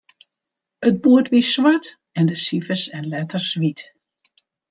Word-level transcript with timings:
It 0.87 0.95
boerd 1.03 1.27
wie 1.33 1.43
swart 1.51 1.85
en 2.19 2.25
de 2.29 2.35
sifers 2.45 2.83
en 2.97 3.05
letters 3.13 3.49
wyt. 3.61 3.81